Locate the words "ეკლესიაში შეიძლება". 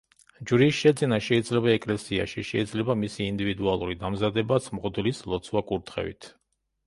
1.73-2.95